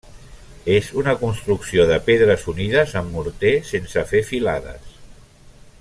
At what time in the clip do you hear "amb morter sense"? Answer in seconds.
3.03-4.05